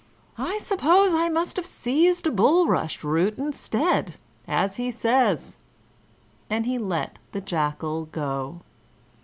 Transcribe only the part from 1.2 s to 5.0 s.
must have seized a bulrush root instead, as he